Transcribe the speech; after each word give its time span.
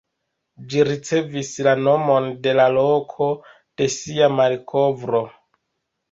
Ĝi 0.69 0.83
ricevis 0.85 1.49
la 1.67 1.73
nomon 1.87 2.29
de 2.47 2.55
la 2.59 2.65
loko 2.77 3.27
de 3.81 3.89
sia 3.97 4.31
malkovro. 4.39 5.21